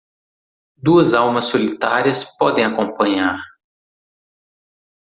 [0.77, 3.37] Duas almas solitárias podem acompanhar